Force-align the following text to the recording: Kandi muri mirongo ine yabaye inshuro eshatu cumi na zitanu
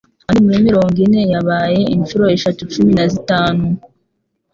Kandi 0.23 0.39
muri 0.45 0.65
mirongo 0.67 0.95
ine 1.05 1.21
yabaye 1.33 1.81
inshuro 1.95 2.23
eshatu 2.35 2.61
cumi 2.71 2.91
na 2.97 3.05
zitanu 3.13 3.65